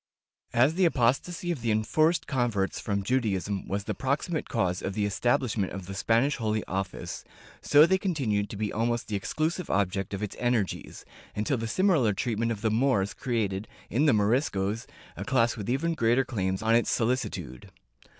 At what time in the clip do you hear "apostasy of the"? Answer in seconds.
0.85-1.69